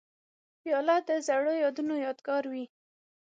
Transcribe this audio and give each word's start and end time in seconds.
پیاله 0.61 0.97
د 1.07 1.09
زړو 1.27 1.53
یادونو 1.63 1.95
یادګار 2.05 2.43
وي. 2.51 2.65